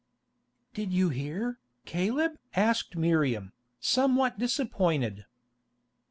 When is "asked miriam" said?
2.55-3.53